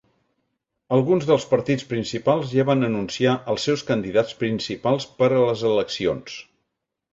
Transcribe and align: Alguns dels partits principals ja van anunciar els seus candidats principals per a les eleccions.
Alguns 0.95 1.27
dels 1.31 1.45
partits 1.51 1.85
principals 1.91 2.55
ja 2.55 2.65
van 2.71 2.87
anunciar 2.89 3.35
els 3.55 3.67
seus 3.71 3.85
candidats 3.93 4.41
principals 4.43 5.09
per 5.23 5.31
a 5.39 5.45
les 5.47 5.65
eleccions. 5.75 6.43